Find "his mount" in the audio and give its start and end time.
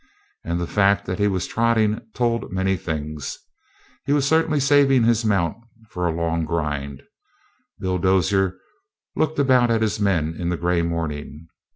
5.03-5.55